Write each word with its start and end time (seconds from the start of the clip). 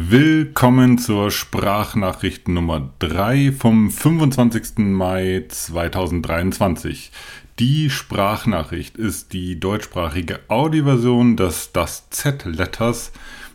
Willkommen 0.00 0.98
zur 0.98 1.32
Sprachnachricht 1.32 2.46
Nummer 2.46 2.92
3 3.00 3.50
vom 3.50 3.90
25. 3.90 4.78
Mai 4.78 5.44
2023. 5.48 7.10
Die 7.58 7.90
Sprachnachricht 7.90 8.96
ist 8.96 9.32
die 9.32 9.58
deutschsprachige 9.58 10.38
Audioversion 10.46 11.36
des 11.36 11.72
Das 11.72 12.08
Z-Letters 12.10 13.10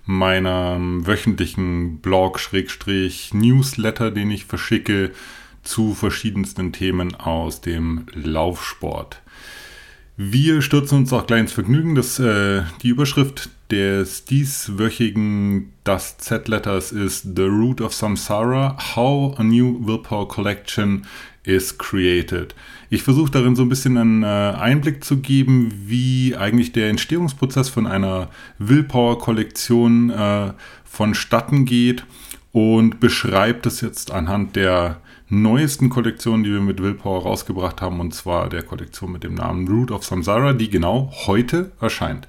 meiner 0.06 0.76
wöchentlichen 0.80 2.00
Blog-Newsletter, 2.00 4.12
den 4.12 4.30
ich 4.30 4.44
verschicke 4.44 5.12
zu 5.64 5.94
verschiedensten 5.94 6.74
Themen 6.74 7.16
aus 7.16 7.62
dem 7.62 8.06
Laufsport. 8.12 9.22
Wir 10.16 10.62
stürzen 10.62 11.00
uns 11.00 11.12
auch 11.12 11.26
gleich 11.26 11.40
ins 11.42 11.54
Vergnügen. 11.54 11.96
Das, 11.96 12.20
äh, 12.20 12.62
die 12.84 12.90
Überschrift 12.90 13.50
des 13.72 14.26
dieswöchigen 14.26 15.74
Das 15.84 16.20
Z-Letters 16.20 16.92
ist 16.92 17.36
The 17.36 17.44
Root 17.44 17.82
of 17.82 17.96
Samsara, 17.96 18.78
How 18.96 19.40
a 19.40 19.44
New 19.44 19.80
Willpower 19.88 20.28
Collection 20.28 21.08
is 21.44 21.80
Created. 21.80 22.54
Ich 22.92 23.02
versuche 23.02 23.32
darin 23.32 23.56
so 23.56 23.64
ein 23.64 23.70
bisschen 23.70 23.98
einen 23.98 24.22
äh, 24.22 24.28
Einblick 24.28 25.04
zu 25.04 25.18
geben, 25.18 25.74
wie 25.88 26.36
eigentlich 26.38 26.72
der 26.74 26.90
Entstehungsprozess 26.90 27.70
von 27.70 27.88
einer 27.88 28.30
Willpower-Kollektion 28.60 30.12
äh, 30.12 30.54
vonstatten 30.86 31.66
geht 31.66 32.06
und 32.54 33.00
beschreibt 33.00 33.66
es 33.66 33.82
jetzt 33.82 34.12
anhand 34.12 34.56
der 34.56 35.02
neuesten 35.28 35.90
Kollektion, 35.90 36.44
die 36.44 36.52
wir 36.52 36.62
mit 36.62 36.82
Willpower 36.82 37.24
rausgebracht 37.24 37.82
haben, 37.82 38.00
und 38.00 38.14
zwar 38.14 38.48
der 38.48 38.64
Kollektion 38.64 39.12
mit 39.12 39.24
dem 39.24 39.34
Namen 39.34 39.68
Root 39.68 39.92
of 39.92 40.06
Samsara, 40.06 40.54
die 40.54 40.70
genau 40.70 41.12
heute 41.26 41.72
erscheint. 41.82 42.28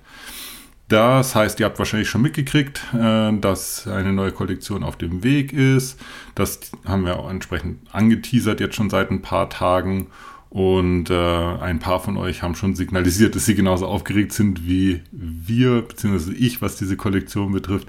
Das 0.89 1.35
heißt, 1.35 1.61
ihr 1.61 1.67
habt 1.67 1.79
wahrscheinlich 1.79 2.09
schon 2.09 2.23
mitgekriegt, 2.23 2.83
äh, 2.95 3.33
dass 3.39 3.87
eine 3.87 4.13
neue 4.13 4.33
Kollektion 4.33 4.83
auf 4.83 4.97
dem 4.97 5.23
Weg 5.23 5.53
ist. 5.53 6.01
Das 6.35 6.73
haben 6.87 7.05
wir 7.05 7.19
auch 7.19 7.31
entsprechend 7.31 7.81
angeteasert 7.93 8.61
jetzt 8.61 8.77
schon 8.77 8.91
seit 8.91 9.11
ein 9.11 9.23
paar 9.23 9.51
Tagen. 9.51 10.09
Und 10.55 11.11
äh, 11.11 11.15
ein 11.15 11.81
paar 11.81 11.99
von 11.99 12.17
euch 12.17 12.43
haben 12.45 12.55
schon 12.55 12.77
signalisiert, 12.77 13.35
dass 13.35 13.45
sie 13.45 13.57
genauso 13.57 13.89
aufgeregt 13.89 14.33
sind 14.33 14.69
wie 14.69 15.01
wir, 15.11 15.83
beziehungsweise 15.83 16.33
ich, 16.33 16.63
was 16.63 16.77
diese 16.77 16.97
Kollektion 16.97 17.51
betrifft. 17.51 17.89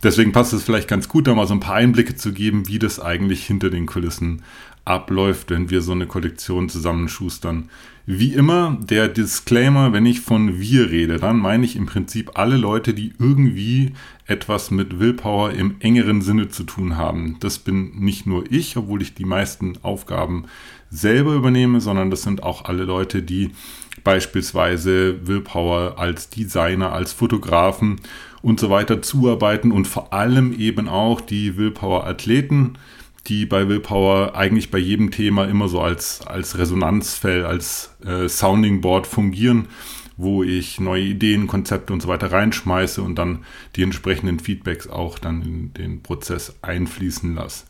Deswegen 0.00 0.30
passt 0.30 0.52
es 0.52 0.62
vielleicht 0.62 0.86
ganz 0.86 1.08
gut, 1.08 1.26
da 1.26 1.34
mal 1.34 1.48
so 1.48 1.54
ein 1.54 1.60
paar 1.60 1.74
Einblicke 1.74 2.14
zu 2.14 2.32
geben, 2.32 2.68
wie 2.68 2.78
das 2.78 3.00
eigentlich 3.00 3.44
hinter 3.44 3.68
den 3.68 3.86
Kulissen 3.86 4.42
abläuft, 4.84 5.50
wenn 5.50 5.70
wir 5.70 5.80
so 5.80 5.92
eine 5.92 6.06
Kollektion 6.06 6.68
zusammenschustern. 6.68 7.70
Wie 8.06 8.34
immer 8.34 8.76
der 8.82 9.08
Disclaimer, 9.08 9.94
wenn 9.94 10.04
ich 10.04 10.20
von 10.20 10.60
wir 10.60 10.90
rede, 10.90 11.18
dann 11.18 11.38
meine 11.38 11.64
ich 11.64 11.76
im 11.76 11.86
Prinzip 11.86 12.32
alle 12.38 12.58
Leute, 12.58 12.92
die 12.92 13.14
irgendwie 13.18 13.92
etwas 14.26 14.70
mit 14.70 15.00
Willpower 15.00 15.52
im 15.52 15.76
engeren 15.80 16.20
Sinne 16.20 16.48
zu 16.48 16.64
tun 16.64 16.98
haben. 16.98 17.38
Das 17.40 17.58
bin 17.58 17.98
nicht 17.98 18.26
nur 18.26 18.44
ich, 18.50 18.76
obwohl 18.76 19.00
ich 19.00 19.14
die 19.14 19.24
meisten 19.24 19.78
Aufgaben 19.82 20.44
selber 20.90 21.34
übernehme, 21.34 21.80
sondern 21.80 22.10
das 22.10 22.22
sind 22.22 22.42
auch 22.42 22.66
alle 22.66 22.84
Leute, 22.84 23.22
die 23.22 23.52
beispielsweise 24.04 25.26
Willpower 25.26 25.98
als 25.98 26.28
Designer, 26.28 26.92
als 26.92 27.14
Fotografen 27.14 28.00
und 28.42 28.60
so 28.60 28.68
weiter 28.68 29.00
zuarbeiten 29.00 29.72
und 29.72 29.86
vor 29.86 30.12
allem 30.12 30.52
eben 30.58 30.88
auch 30.88 31.22
die 31.22 31.56
Willpower-Athleten, 31.56 32.74
die 33.26 33.46
bei 33.46 33.68
Willpower 33.68 34.34
eigentlich 34.34 34.70
bei 34.70 34.78
jedem 34.78 35.10
Thema 35.10 35.46
immer 35.46 35.68
so 35.68 35.80
als, 35.80 36.26
als 36.26 36.58
Resonanzfell, 36.58 37.44
als 37.44 37.94
äh, 38.04 38.28
Sounding 38.28 38.80
Board 38.80 39.06
fungieren, 39.06 39.68
wo 40.16 40.42
ich 40.42 40.78
neue 40.78 41.02
Ideen, 41.02 41.46
Konzepte 41.46 41.92
und 41.92 42.00
so 42.00 42.08
weiter 42.08 42.30
reinschmeiße 42.30 43.02
und 43.02 43.16
dann 43.16 43.40
die 43.76 43.82
entsprechenden 43.82 44.38
Feedbacks 44.38 44.88
auch 44.88 45.18
dann 45.18 45.42
in 45.42 45.74
den 45.74 46.02
Prozess 46.02 46.54
einfließen 46.62 47.34
lasse. 47.34 47.64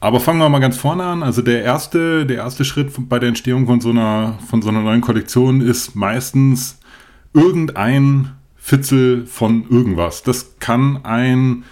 Aber 0.00 0.20
fangen 0.20 0.40
wir 0.40 0.48
mal 0.48 0.58
ganz 0.58 0.76
vorne 0.76 1.04
an. 1.04 1.22
Also 1.22 1.42
der 1.42 1.62
erste, 1.62 2.26
der 2.26 2.36
erste 2.36 2.64
Schritt 2.64 2.92
bei 3.08 3.18
der 3.18 3.28
Entstehung 3.28 3.66
von 3.66 3.80
so 3.80 3.90
einer, 3.90 4.38
von 4.48 4.60
so 4.60 4.68
einer 4.68 4.82
neuen 4.82 5.00
Kollektion 5.00 5.60
ist 5.60 5.96
meistens 5.96 6.78
irgendein 7.32 8.32
Fitzel 8.56 9.26
von 9.26 9.68
irgendwas. 9.70 10.22
Das 10.22 10.58
kann 10.58 11.04
ein 11.04 11.64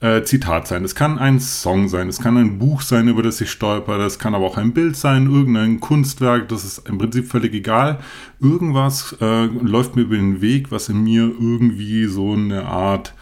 äh, 0.00 0.22
Zitat 0.22 0.68
sein, 0.68 0.84
es 0.84 0.94
kann 0.94 1.18
ein 1.18 1.40
Song 1.40 1.88
sein, 1.88 2.08
es 2.08 2.20
kann 2.20 2.36
ein 2.36 2.58
Buch 2.58 2.82
sein, 2.82 3.08
über 3.08 3.22
das 3.22 3.40
ich 3.40 3.50
stolper, 3.50 3.96
das 3.98 4.18
kann 4.18 4.34
aber 4.34 4.44
auch 4.44 4.58
ein 4.58 4.72
Bild 4.72 4.96
sein, 4.96 5.26
irgendein 5.26 5.80
Kunstwerk, 5.80 6.48
das 6.48 6.64
ist 6.64 6.88
im 6.88 6.98
Prinzip 6.98 7.26
völlig 7.28 7.54
egal. 7.54 7.98
Irgendwas 8.40 9.16
äh, 9.20 9.46
läuft 9.46 9.96
mir 9.96 10.02
über 10.02 10.16
den 10.16 10.40
Weg, 10.42 10.70
was 10.70 10.88
in 10.88 11.02
mir 11.02 11.22
irgendwie 11.22 12.04
so 12.06 12.34
eine 12.34 12.66
Art 12.66 13.14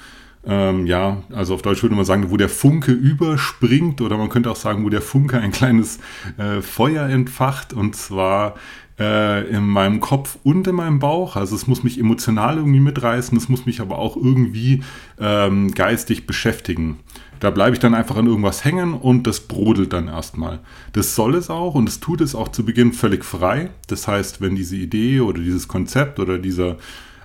ähm, 0.47 0.87
ja, 0.87 1.22
also 1.32 1.55
auf 1.55 1.62
Deutsch 1.62 1.82
würde 1.82 1.94
man 1.94 2.05
sagen, 2.05 2.31
wo 2.31 2.37
der 2.37 2.49
Funke 2.49 2.93
überspringt 2.93 4.00
oder 4.00 4.19
man 4.19 4.28
könnte 4.28 4.50
auch 4.50 4.56
sagen, 4.56 4.84
wo 4.84 4.88
der 4.88 5.03
Funke 5.03 5.38
ein 5.38 5.53
kleines 5.53 5.99
äh, 6.37 6.60
Feuer 6.60 7.09
entfacht 7.09 7.72
und 7.72 7.97
zwar 7.97 8.55
äh, 8.99 9.49
in 9.49 9.66
meinem 9.66 10.00
Kopf 10.00 10.38
und 10.44 10.66
in 10.66 10.77
meinem 10.77 10.99
Bauch. 10.99 11.37
Also 11.37 11.56
es 11.56 11.66
muss 11.66 11.82
mich 11.82 11.99
emotional 11.99 12.59
irgendwie 12.59 12.81
mitreißen, 12.81 13.37
es 13.37 13.49
muss 13.49 13.66
mich 13.66 13.81
aber 13.81 13.99
auch 13.99 14.16
irgendwie 14.16 14.82
ähm, 15.19 15.72
geistig 15.72 16.27
beschäftigen. 16.27 16.99
Da 17.41 17.50
bleibe 17.50 17.72
ich 17.72 17.81
dann 17.81 17.94
einfach 17.94 18.16
an 18.16 18.26
irgendwas 18.26 18.65
hängen 18.65 18.94
und 18.94 19.26
das 19.26 19.41
brodelt 19.41 19.93
dann 19.93 20.09
erstmal. 20.09 20.61
Das 20.93 21.15
soll 21.15 21.34
es 21.34 21.50
auch 21.50 21.75
und 21.75 21.88
es 21.88 22.00
tut 22.00 22.21
es 22.21 22.34
auch 22.34 22.49
zu 22.49 22.65
Beginn 22.65 22.93
völlig 22.93 23.25
frei. 23.25 23.71
Das 23.88 24.09
heißt, 24.09 24.41
wenn 24.41 24.55
diese 24.55 24.76
Idee 24.76 25.21
oder 25.21 25.41
dieses 25.41 25.69
Konzept 25.69 26.21
oder 26.21 26.38
dieser 26.38 26.76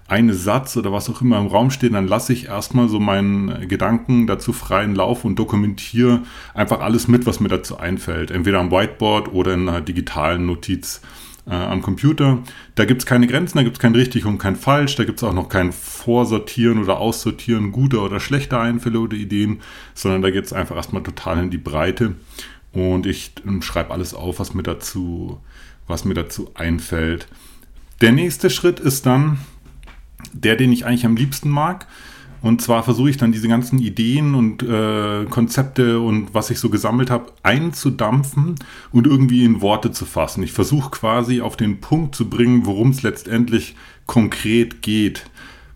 eine 0.09 0.33
Satz 0.33 0.75
oder 0.75 0.91
was 0.91 1.09
auch 1.09 1.21
immer 1.21 1.39
im 1.39 1.47
Raum 1.47 1.69
steht, 1.69 1.93
dann 1.93 2.07
lasse 2.07 2.33
ich 2.33 2.47
erstmal 2.47 2.89
so 2.89 2.99
meinen 2.99 3.67
Gedanken 3.67 4.25
dazu 4.25 4.53
freien 4.53 4.95
Lauf 4.95 5.23
und 5.23 5.37
dokumentiere 5.37 6.23
einfach 6.53 6.79
alles 6.79 7.07
mit, 7.07 7.25
was 7.25 7.39
mir 7.39 7.47
dazu 7.47 7.77
einfällt. 7.77 8.31
Entweder 8.31 8.59
am 8.59 8.71
Whiteboard 8.71 9.31
oder 9.31 9.53
in 9.53 9.69
einer 9.69 9.81
digitalen 9.81 10.47
Notiz 10.47 11.01
äh, 11.45 11.53
am 11.53 11.81
Computer. 11.81 12.39
Da 12.75 12.85
gibt 12.85 13.01
es 13.01 13.05
keine 13.05 13.27
Grenzen, 13.27 13.57
da 13.57 13.63
gibt 13.63 13.77
es 13.77 13.79
kein 13.79 13.95
richtig 13.95 14.25
und 14.25 14.39
kein 14.39 14.55
falsch, 14.55 14.95
da 14.95 15.03
gibt 15.03 15.19
es 15.19 15.23
auch 15.23 15.33
noch 15.33 15.47
kein 15.47 15.71
Vorsortieren 15.71 16.81
oder 16.81 16.97
Aussortieren 16.97 17.71
guter 17.71 18.03
oder 18.03 18.19
schlechter 18.19 18.59
Einfälle 18.59 18.99
oder 18.99 19.15
Ideen, 19.15 19.61
sondern 19.93 20.21
da 20.21 20.31
geht 20.31 20.45
es 20.45 20.53
einfach 20.53 20.75
erstmal 20.75 21.03
total 21.03 21.43
in 21.43 21.49
die 21.51 21.57
Breite 21.57 22.15
und 22.71 23.05
ich 23.05 23.33
schreibe 23.61 23.91
alles 23.91 24.13
auf, 24.13 24.39
was 24.39 24.53
mir 24.53 24.63
dazu, 24.63 25.39
was 25.87 26.05
mir 26.05 26.13
dazu 26.13 26.51
einfällt. 26.55 27.27
Der 28.01 28.11
nächste 28.11 28.49
Schritt 28.49 28.79
ist 28.79 29.05
dann 29.05 29.39
der, 30.33 30.55
den 30.55 30.71
ich 30.71 30.85
eigentlich 30.85 31.05
am 31.05 31.15
liebsten 31.15 31.49
mag. 31.49 31.87
Und 32.41 32.61
zwar 32.61 32.83
versuche 32.83 33.09
ich 33.09 33.17
dann 33.17 33.33
diese 33.33 33.49
ganzen 33.49 33.79
Ideen 33.79 34.33
und 34.33 34.63
äh, 34.63 35.25
Konzepte 35.25 35.99
und 35.99 36.33
was 36.33 36.49
ich 36.49 36.59
so 36.59 36.69
gesammelt 36.69 37.09
habe, 37.09 37.33
einzudampfen 37.43 38.55
und 38.93 39.07
irgendwie 39.07 39.43
in 39.43 39.61
Worte 39.61 39.91
zu 39.91 40.05
fassen. 40.05 40.41
Ich 40.43 40.53
versuche 40.53 40.89
quasi 40.89 41.41
auf 41.41 41.57
den 41.57 41.81
Punkt 41.81 42.15
zu 42.15 42.29
bringen, 42.29 42.65
worum 42.65 42.91
es 42.91 43.03
letztendlich 43.03 43.75
konkret 44.05 44.81
geht 44.81 45.29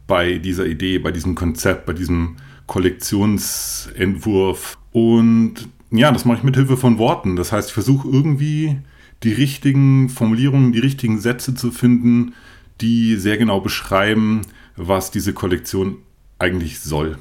bei 0.08 0.38
dieser 0.38 0.66
Idee, 0.66 1.00
bei 1.00 1.12
diesem 1.12 1.36
Konzept, 1.36 1.86
bei 1.86 1.94
diesem 1.94 2.38
Kollektionsentwurf. 2.68 4.78
Und 4.92 5.68
ja, 5.92 6.12
das 6.12 6.24
mache 6.24 6.38
ich 6.38 6.44
mit 6.44 6.56
Hilfe 6.56 6.78
von 6.78 6.98
Worten. 6.98 7.36
Das 7.36 7.52
heißt, 7.52 7.68
ich 7.70 7.74
versuche 7.74 8.08
irgendwie 8.08 8.78
die 9.24 9.34
richtigen 9.34 10.08
Formulierungen, 10.10 10.72
die 10.72 10.80
richtigen 10.80 11.20
Sätze 11.20 11.56
zu 11.56 11.72
finden, 11.72 12.34
die 12.84 13.16
sehr 13.16 13.38
genau 13.38 13.62
beschreiben, 13.62 14.42
was 14.76 15.10
diese 15.10 15.34
Kollektion 15.34 15.98
eigentlich 16.38 16.82
soll. 16.82 17.18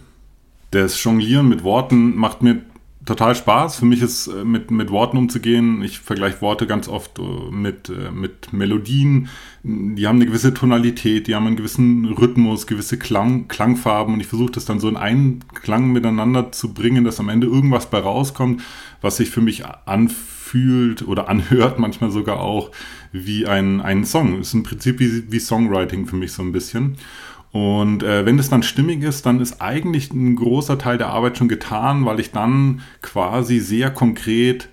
Das 0.72 1.02
Jonglieren 1.04 1.48
mit 1.48 1.62
Worten 1.62 2.16
macht 2.16 2.42
mir 2.42 2.62
total 3.04 3.34
Spaß. 3.34 3.76
Für 3.76 3.84
mich 3.84 4.02
ist 4.02 4.28
äh, 4.28 4.44
mit, 4.44 4.70
mit 4.70 4.90
Worten 4.90 5.16
umzugehen. 5.16 5.82
Ich 5.82 5.98
vergleiche 5.98 6.40
Worte 6.40 6.66
ganz 6.66 6.88
oft 6.88 7.18
äh, 7.18 7.22
mit, 7.50 7.88
äh, 7.88 8.10
mit 8.10 8.52
Melodien. 8.52 9.28
Die 9.62 10.06
haben 10.06 10.16
eine 10.16 10.26
gewisse 10.26 10.54
Tonalität, 10.54 11.26
die 11.26 11.34
haben 11.34 11.46
einen 11.46 11.56
gewissen 11.56 12.04
Rhythmus, 12.06 12.66
gewisse 12.66 12.98
Klang, 12.98 13.48
Klangfarben 13.48 14.14
und 14.14 14.20
ich 14.20 14.26
versuche 14.26 14.52
das 14.52 14.64
dann 14.64 14.80
so 14.80 14.88
in 14.88 14.96
einen 14.96 15.44
Klang 15.54 15.92
miteinander 15.92 16.50
zu 16.50 16.74
bringen, 16.74 17.04
dass 17.04 17.20
am 17.20 17.28
Ende 17.28 17.46
irgendwas 17.46 17.88
bei 17.88 17.98
rauskommt, 17.98 18.62
was 19.00 19.18
sich 19.18 19.30
für 19.30 19.40
mich 19.40 19.64
anfühlt 19.86 21.06
oder 21.06 21.28
anhört, 21.28 21.78
manchmal 21.78 22.10
sogar 22.10 22.40
auch 22.40 22.72
wie 23.12 23.46
ein, 23.46 23.80
ein 23.80 24.04
Song. 24.04 24.40
Ist 24.40 24.54
im 24.54 24.64
Prinzip 24.64 24.98
wie, 24.98 25.30
wie 25.30 25.38
Songwriting 25.38 26.06
für 26.06 26.16
mich 26.16 26.32
so 26.32 26.42
ein 26.42 26.52
bisschen. 26.52 26.96
Und 27.52 28.02
äh, 28.02 28.24
wenn 28.24 28.38
es 28.38 28.48
dann 28.48 28.62
stimmig 28.62 29.02
ist, 29.02 29.26
dann 29.26 29.40
ist 29.40 29.60
eigentlich 29.60 30.10
ein 30.12 30.36
großer 30.36 30.78
Teil 30.78 30.96
der 30.96 31.08
Arbeit 31.08 31.36
schon 31.36 31.48
getan, 31.48 32.06
weil 32.06 32.18
ich 32.18 32.30
dann 32.32 32.80
quasi 33.02 33.60
sehr 33.60 33.90
konkret 33.90 34.68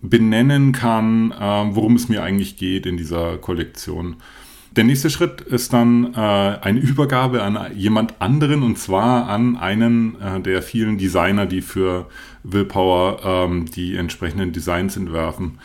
benennen 0.00 0.72
kann, 0.72 1.32
äh, 1.32 1.74
worum 1.74 1.96
es 1.96 2.08
mir 2.08 2.22
eigentlich 2.22 2.56
geht 2.56 2.86
in 2.86 2.96
dieser 2.96 3.38
Kollektion. 3.38 4.16
Der 4.76 4.84
nächste 4.84 5.10
Schritt 5.10 5.42
ist 5.42 5.72
dann 5.72 6.14
äh, 6.14 6.16
eine 6.16 6.78
Übergabe 6.78 7.42
an 7.42 7.58
jemand 7.76 8.20
anderen 8.22 8.62
und 8.62 8.78
zwar 8.78 9.28
an 9.28 9.56
einen 9.56 10.18
äh, 10.20 10.40
der 10.40 10.62
vielen 10.62 10.96
Designer, 10.96 11.44
die 11.44 11.60
für 11.60 12.06
Willpower 12.42 13.20
ähm, 13.22 13.66
die 13.66 13.96
entsprechenden 13.96 14.52
Designs 14.52 14.96
entwerfen. 14.96 15.58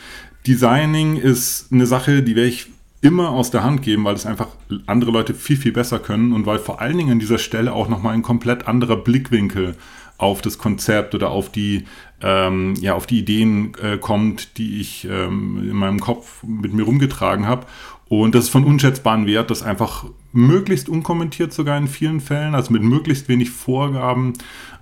Designing 0.45 1.17
ist 1.17 1.71
eine 1.71 1.85
Sache, 1.85 2.21
die 2.21 2.35
werde 2.35 2.49
ich 2.49 2.67
immer 3.07 3.29
aus 3.29 3.51
der 3.51 3.63
Hand 3.63 3.83
geben, 3.83 4.03
weil 4.03 4.15
es 4.15 4.25
einfach 4.25 4.49
andere 4.85 5.11
Leute 5.11 5.33
viel, 5.33 5.55
viel 5.55 5.71
besser 5.71 5.97
können 5.97 6.33
und 6.33 6.45
weil 6.45 6.59
vor 6.59 6.81
allen 6.81 6.97
Dingen 6.97 7.13
an 7.13 7.19
dieser 7.19 7.37
Stelle 7.37 7.71
auch 7.71 7.87
nochmal 7.87 8.13
ein 8.13 8.21
komplett 8.21 8.67
anderer 8.67 8.97
Blickwinkel 8.97 9.75
auf 10.17 10.41
das 10.41 10.57
Konzept 10.57 11.15
oder 11.15 11.29
auf 11.29 11.49
die, 11.49 11.85
ähm, 12.21 12.73
ja, 12.81 12.95
auf 12.95 13.07
die 13.07 13.19
Ideen 13.19 13.73
äh, 13.81 13.97
kommt, 13.97 14.57
die 14.57 14.81
ich 14.81 15.07
ähm, 15.09 15.69
in 15.69 15.75
meinem 15.77 16.01
Kopf 16.01 16.43
mit 16.43 16.73
mir 16.73 16.83
rumgetragen 16.83 17.47
habe. 17.47 17.65
Und 18.09 18.35
das 18.35 18.45
ist 18.45 18.49
von 18.49 18.63
unschätzbarem 18.63 19.25
Wert, 19.25 19.51
das 19.51 19.63
einfach 19.63 20.05
möglichst 20.31 20.87
unkommentiert 20.87 21.51
sogar 21.51 21.77
in 21.77 21.87
vielen 21.87 22.21
Fällen, 22.21 22.55
also 22.55 22.71
mit 22.71 22.81
möglichst 22.81 23.27
wenig 23.27 23.49
Vorgaben 23.49 24.33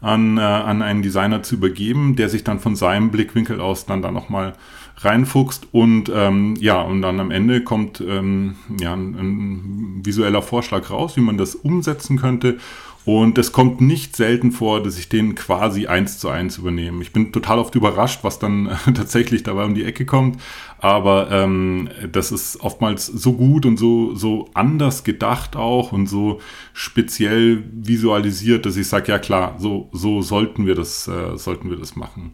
an, 0.02 0.38
äh, 0.38 0.42
an 0.42 0.82
einen 0.82 1.02
Designer 1.02 1.42
zu 1.42 1.56
übergeben, 1.56 2.16
der 2.16 2.30
sich 2.30 2.44
dann 2.44 2.60
von 2.60 2.76
seinem 2.76 3.10
Blickwinkel 3.10 3.60
aus 3.62 3.86
dann 3.86 4.02
da 4.02 4.12
nochmal 4.12 4.54
reinfuchst. 4.98 5.68
Und 5.72 6.12
ähm, 6.14 6.56
ja, 6.60 6.82
und 6.82 7.02
dann 7.02 7.20
am 7.20 7.32
Ende 7.32 7.62
kommt 7.62 8.02
ähm, 8.02 8.56
ja, 8.80 8.94
ein, 8.94 9.16
ein 9.16 10.02
visueller 10.06 10.42
Vorschlag 10.42 10.90
raus, 10.92 11.18
wie 11.18 11.22
man 11.22 11.38
das 11.38 11.56
umsetzen 11.56 12.18
könnte 12.18 12.58
und 13.06 13.38
es 13.38 13.52
kommt 13.52 13.82
nicht 13.82 14.16
selten 14.16 14.52
vor, 14.52 14.82
dass 14.82 14.98
ich 14.98 15.10
den 15.10 15.36
quasi 15.36 15.86
eins 15.86 16.18
zu 16.18 16.28
eins 16.30 16.58
übernehme. 16.58 17.04
Ich 17.04 17.14
bin 17.14 17.32
total 17.32 17.60
oft 17.60 17.76
überrascht, 17.76 18.24
was 18.24 18.40
dann 18.40 18.78
tatsächlich 18.96 19.44
dabei 19.44 19.64
um 19.64 19.76
die 19.76 19.86
Ecke 19.86 20.06
kommt. 20.06 20.42
Aber 20.80 21.30
ähm, 21.32 21.88
das 22.12 22.32
ist 22.32 22.62
oftmals 22.62 23.06
so 23.06 23.34
gut 23.34 23.68
und 23.68 23.78
so, 23.78 24.16
so 24.16 24.50
anders 24.56 25.04
gedacht 25.04 25.56
auch 25.56 25.92
und 25.92 26.08
so 26.08 26.42
speziell 26.74 27.64
visualisiert, 27.72 28.66
dass 28.66 28.76
ich 28.76 28.88
sage, 28.88 29.12
ja 29.12 29.20
klar, 29.20 29.56
so, 29.60 29.90
so 29.92 30.24
sollten 30.24 30.66
wir 30.66 30.74
das, 30.74 31.08
äh, 31.08 31.38
sollten 31.38 31.70
wir 31.70 31.78
das 31.78 31.96
machen. 31.96 32.34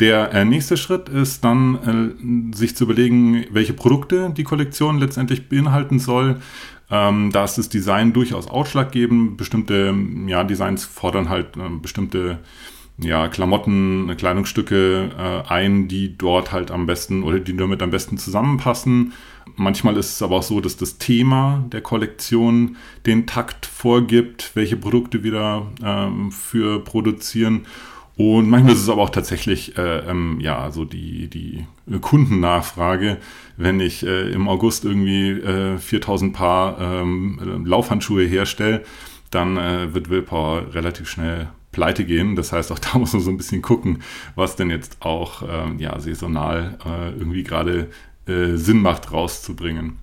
Der 0.00 0.32
äh, 0.32 0.44
nächste 0.44 0.76
Schritt 0.76 1.08
ist 1.08 1.42
dann, 1.42 2.52
äh, 2.52 2.56
sich 2.56 2.76
zu 2.76 2.84
überlegen, 2.84 3.46
welche 3.50 3.72
Produkte 3.72 4.30
die 4.36 4.44
Kollektion 4.44 4.98
letztendlich 4.98 5.48
beinhalten 5.48 5.98
soll. 5.98 6.40
Ähm, 6.90 7.30
da 7.32 7.44
ist 7.44 7.56
das 7.56 7.68
Design 7.68 8.12
durchaus 8.12 8.46
ausschlaggebend. 8.46 9.36
Bestimmte 9.36 9.94
ja, 10.26 10.44
Designs 10.44 10.84
fordern 10.84 11.28
halt 11.28 11.56
äh, 11.56 11.70
bestimmte 11.80 12.38
ja, 12.98 13.28
Klamotten, 13.28 14.14
Kleidungsstücke 14.16 15.10
äh, 15.18 15.48
ein, 15.50 15.88
die 15.88 16.16
dort 16.16 16.52
halt 16.52 16.70
am 16.70 16.86
besten 16.86 17.22
oder 17.22 17.40
die 17.40 17.56
damit 17.56 17.82
am 17.82 17.90
besten 17.90 18.18
zusammenpassen. 18.18 19.12
Manchmal 19.56 19.96
ist 19.96 20.12
es 20.12 20.22
aber 20.22 20.36
auch 20.36 20.42
so, 20.42 20.60
dass 20.60 20.76
das 20.76 20.98
Thema 20.98 21.64
der 21.72 21.80
Kollektion 21.80 22.76
den 23.04 23.26
Takt 23.26 23.66
vorgibt, 23.66 24.52
welche 24.54 24.76
Produkte 24.76 25.24
wir 25.24 25.32
da 25.32 25.66
ähm, 25.82 26.32
für 26.32 26.82
produzieren. 26.84 27.66
Und 28.16 28.48
manchmal 28.48 28.72
ist 28.72 28.80
es 28.80 28.88
aber 28.88 29.02
auch 29.02 29.10
tatsächlich 29.10 29.76
äh, 29.76 29.98
ähm, 29.98 30.38
ja 30.40 30.70
so 30.70 30.86
die, 30.86 31.28
die 31.28 31.66
Kundennachfrage, 32.00 33.18
wenn 33.58 33.78
ich 33.78 34.06
äh, 34.06 34.30
im 34.30 34.48
August 34.48 34.86
irgendwie 34.86 35.32
äh, 35.32 35.76
4000 35.76 36.32
Paar 36.32 36.80
ähm, 36.80 37.64
Laufhandschuhe 37.66 38.24
herstelle, 38.24 38.82
dann 39.30 39.58
äh, 39.58 39.92
wird 39.92 40.08
Willpower 40.08 40.74
relativ 40.74 41.10
schnell 41.10 41.48
pleite 41.72 42.06
gehen. 42.06 42.36
Das 42.36 42.52
heißt, 42.52 42.72
auch 42.72 42.78
da 42.92 42.98
muss 42.98 43.12
man 43.12 43.20
so 43.22 43.30
ein 43.30 43.36
bisschen 43.36 43.60
gucken, 43.60 44.02
was 44.34 44.56
denn 44.56 44.70
jetzt 44.70 44.96
auch 45.00 45.42
ähm, 45.46 45.78
ja, 45.78 45.98
saisonal 46.00 46.78
äh, 46.86 47.10
irgendwie 47.10 47.42
gerade 47.42 47.90
äh, 48.26 48.56
Sinn 48.56 48.80
macht 48.80 49.12
rauszubringen. 49.12 49.98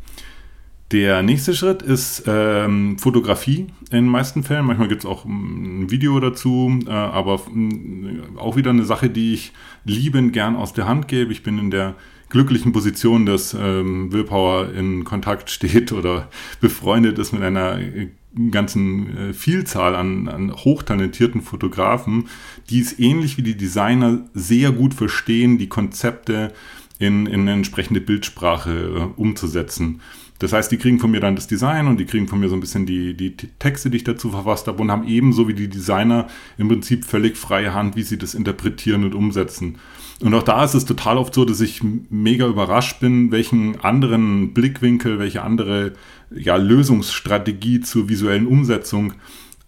Der 0.94 1.24
nächste 1.24 1.56
Schritt 1.56 1.82
ist 1.82 2.26
ähm, 2.28 3.00
Fotografie 3.00 3.66
in 3.90 4.06
den 4.06 4.08
meisten 4.08 4.44
Fällen. 4.44 4.68
Manchmal 4.68 4.90
gibt 4.90 5.04
es 5.04 5.10
auch 5.10 5.26
ein 5.26 5.90
Video 5.90 6.20
dazu, 6.20 6.80
äh, 6.86 6.92
aber 6.92 7.42
äh, 7.56 8.38
auch 8.38 8.58
wieder 8.58 8.70
eine 8.70 8.86
Sache, 8.86 9.10
die 9.10 9.34
ich 9.34 9.54
liebend 9.86 10.34
gern 10.34 10.56
aus 10.56 10.72
der 10.74 10.88
Hand 10.88 11.08
gebe. 11.08 11.32
Ich 11.32 11.42
bin 11.42 11.58
in 11.58 11.72
der 11.72 11.96
glücklichen 12.30 12.74
Position, 12.74 13.26
dass 13.26 13.56
ähm, 13.60 14.14
Willpower 14.14 14.72
in 14.72 15.04
Kontakt 15.04 15.50
steht 15.50 15.92
oder 15.94 16.30
befreundet 16.62 17.18
ist 17.18 17.34
mit 17.34 17.42
einer 17.42 17.80
äh, 17.80 18.10
ganzen 18.52 19.18
äh, 19.18 19.34
Vielzahl 19.34 19.96
an, 19.96 20.28
an 20.28 20.54
hochtalentierten 20.54 21.42
Fotografen, 21.42 22.26
die 22.70 22.82
es 22.82 23.00
ähnlich 23.00 23.38
wie 23.38 23.44
die 23.44 23.58
Designer 23.58 24.30
sehr 24.36 24.72
gut 24.72 24.94
verstehen, 24.94 25.58
die 25.58 25.70
Konzepte 25.70 26.54
in, 27.00 27.26
in 27.26 27.48
entsprechende 27.48 28.00
Bildsprache 28.00 28.72
äh, 28.72 29.20
umzusetzen. 29.20 30.02
Das 30.40 30.52
heißt, 30.52 30.72
die 30.72 30.78
kriegen 30.78 31.00
von 31.00 31.12
mir 31.12 31.20
dann 31.20 31.36
das 31.36 31.48
Design 31.48 31.88
und 31.88 32.00
die 32.00 32.06
kriegen 32.06 32.28
von 32.28 32.40
mir 32.40 32.50
so 32.50 32.56
ein 32.56 32.60
bisschen 32.60 32.86
die, 32.86 33.14
die 33.16 33.36
Texte, 33.60 33.90
die 33.90 33.98
ich 33.98 34.04
dazu 34.04 34.32
verfasst 34.32 34.68
habe 34.68 34.82
und 34.82 34.92
haben 34.92 35.08
ebenso 35.08 35.48
wie 35.48 35.54
die 35.54 35.70
Designer 35.70 36.28
im 36.58 36.68
Prinzip 36.68 37.06
völlig 37.06 37.38
freie 37.38 37.74
Hand, 37.74 37.96
wie 37.96 38.04
sie 38.04 38.18
das 38.18 38.34
interpretieren 38.34 39.04
und 39.04 39.16
umsetzen. 39.16 39.78
Und 40.22 40.34
auch 40.34 40.44
da 40.44 40.64
ist 40.64 40.74
es 40.74 40.86
total 40.86 41.18
oft 41.18 41.34
so, 41.34 41.46
dass 41.46 41.62
ich 41.62 41.82
mega 42.10 42.48
überrascht 42.48 43.00
bin, 43.00 43.32
welchen 43.32 43.80
anderen 43.82 44.54
Blickwinkel, 44.54 45.20
welche 45.20 45.44
andere 45.44 45.94
ja, 46.32 46.56
Lösungsstrategie 46.56 47.82
zur 47.82 48.10
visuellen 48.10 48.48
Umsetzung 48.48 49.14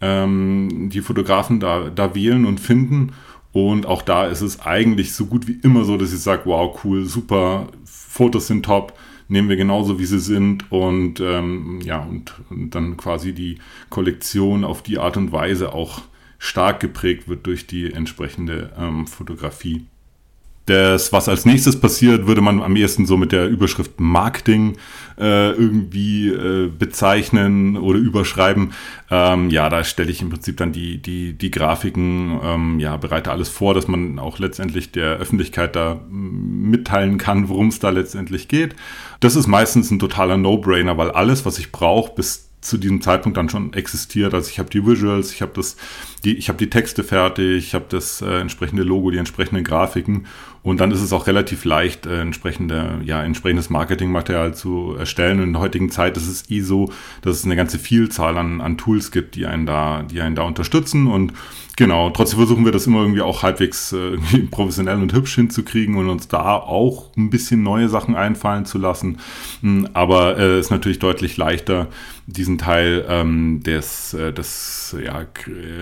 ähm, 0.02 0.90
die 0.92 1.02
Fotografen 1.02 1.60
da, 1.60 1.90
da 1.90 2.16
wählen 2.16 2.46
und 2.46 2.60
finden. 2.60 3.14
Und 3.52 3.86
auch 3.86 4.02
da 4.02 4.28
ist 4.28 4.42
es 4.42 4.60
eigentlich 4.62 5.14
so 5.14 5.26
gut 5.26 5.48
wie 5.48 5.60
immer 5.64 5.86
so, 5.86 5.98
dass 5.98 6.14
ich 6.14 6.20
sage, 6.20 6.44
wow, 6.46 6.78
cool, 6.84 7.06
super, 7.06 7.68
Fotos 7.86 8.48
sind 8.48 8.66
top, 8.66 8.94
nehmen 9.28 9.50
wir 9.50 9.56
genauso, 9.56 10.00
wie 10.00 10.06
sie 10.06 10.20
sind 10.20 10.72
und 10.72 11.20
ähm, 11.20 11.80
ja, 11.84 12.00
und, 12.00 12.34
und, 12.50 12.76
dann 12.76 12.98
quasi 12.98 13.34
die 13.34 13.60
Kollektion 13.90 14.64
auf 14.64 14.84
die 14.84 14.98
Art 14.98 15.18
und 15.18 15.32
Weise 15.32 15.74
auch 15.74 16.02
stark 16.38 16.80
geprägt 16.80 17.28
wird 17.28 17.46
durch 17.46 17.68
die 17.68 17.92
entsprechende 17.92 18.72
ähm, 18.78 19.08
Fotografie. 19.08 19.86
Das, 20.66 21.14
was 21.14 21.30
als 21.30 21.46
nächstes 21.46 21.80
passiert, 21.80 22.26
würde 22.26 22.42
man 22.42 22.64
am 22.64 22.76
ehesten 22.76 23.06
so 23.06 23.18
mit 23.18 23.32
der 23.32 23.48
Überschrift 23.48 24.00
Marketing 24.00 24.78
äh, 25.20 25.52
irgendwie 25.52 26.30
äh, 26.30 26.70
bezeichnen 26.70 27.78
oder 27.78 28.00
überschreiben. 28.00 28.74
Ähm, 29.12 29.52
ja, 29.52 29.70
da 29.70 29.84
stelle 29.84 30.10
ich 30.10 30.24
im 30.24 30.30
Prinzip 30.30 30.58
dann 30.58 30.72
die, 30.72 30.98
die, 30.98 31.34
die 31.34 31.52
Grafiken, 31.52 32.40
ähm, 32.44 32.80
ja, 32.80 32.98
bereite 32.98 33.32
alles 33.32 33.50
vor, 33.50 33.76
dass 33.76 33.88
man 33.88 34.18
auch 34.18 34.40
letztendlich 34.40 34.92
der 34.92 35.18
Öffentlichkeit 35.18 35.76
da 35.76 35.96
mm, 36.10 36.70
mitteilen 36.72 37.20
kann, 37.20 37.48
worum 37.48 37.68
es 37.68 37.78
da 37.78 37.92
letztendlich 37.92 38.48
geht. 38.48 38.76
Das 39.20 39.36
ist 39.36 39.46
meistens 39.46 39.92
ein 39.92 40.00
totaler 40.00 40.38
No-Brainer, 40.38 40.98
weil 40.98 41.12
alles, 41.12 41.46
was 41.46 41.60
ich 41.60 41.72
brauche, 41.72 42.14
bis 42.16 42.46
zu 42.66 42.78
diesem 42.78 43.02
Zeitpunkt 43.02 43.38
dann 43.38 43.50
schon 43.50 43.74
existiert. 43.74 44.34
Also 44.34 44.50
ich 44.50 44.60
habe 44.60 44.70
die 44.70 44.86
Visuals, 44.86 45.32
ich 45.32 45.42
habe 45.42 45.52
das, 45.56 45.78
die, 46.24 46.36
ich 46.36 46.50
habe 46.50 46.58
die 46.58 46.70
Texte 46.70 47.04
fertig, 47.04 47.68
ich 47.68 47.76
habe 47.76 47.86
das 47.90 48.22
äh, 48.22 48.40
entsprechende 48.40 48.84
Logo, 48.84 49.12
die 49.12 49.18
entsprechenden 49.18 49.64
Grafiken 49.64 50.26
und 50.66 50.80
dann 50.80 50.90
ist 50.90 51.02
es 51.02 51.14
auch 51.14 51.28
relativ 51.28 51.64
leicht, 51.64 52.08
äh, 52.08 52.22
entsprechende, 52.22 53.00
ja, 53.04 53.22
entsprechendes 53.22 53.70
Marketingmaterial 53.70 54.56
zu 54.56 54.96
erstellen. 54.98 55.38
Und 55.38 55.46
in 55.46 55.54
der 55.54 55.62
heutigen 55.62 55.92
Zeit 55.92 56.18
ist 56.18 56.28
es 56.28 56.50
eh 56.50 56.62
so, 56.62 56.92
dass 57.22 57.38
es 57.38 57.46
eine 57.46 57.56
ganze 57.56 57.78
Vielzahl 57.78 58.36
an, 58.36 58.62
an 58.62 58.76
Tools 58.76 59.12
gibt, 59.12 59.36
die 59.36 59.46
einen 59.46 59.68
da, 59.68 60.02
die 60.02 60.22
einen 60.22 60.34
da 60.36 60.42
unterstützen 60.42 61.06
und 61.06 61.34
Genau, 61.78 62.10
trotzdem 62.10 62.40
versuchen 62.40 62.64
wir 62.64 62.72
das 62.72 62.88
immer 62.88 63.02
irgendwie 63.02 63.22
auch 63.22 63.44
halbwegs 63.44 63.92
äh, 63.92 64.18
professionell 64.52 65.02
und 65.02 65.12
hübsch 65.12 65.36
hinzukriegen 65.36 65.98
und 65.98 66.10
uns 66.10 66.30
da 66.30 66.56
auch 66.56 67.12
ein 67.18 67.30
bisschen 67.30 67.64
neue 67.64 67.90
Sachen 67.90 68.16
einfallen 68.16 68.66
zu 68.66 68.78
lassen. 68.78 69.18
Hm, 69.62 69.90
aber 69.94 70.38
es 70.38 70.40
äh, 70.40 70.60
ist 70.62 70.72
natürlich 70.72 71.00
deutlich 71.00 71.36
leichter, 71.36 71.88
diesen 72.28 72.58
Teil 72.58 73.06
ähm, 73.10 73.62
des, 73.62 74.14
äh, 74.14 74.32
des 74.32 74.96
ja, 75.04 75.26